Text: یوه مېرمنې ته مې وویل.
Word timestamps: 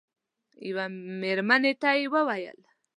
یوه 0.69 0.85
مېرمنې 1.21 1.73
ته 1.81 1.89
مې 1.95 2.05
وویل. 2.13 2.59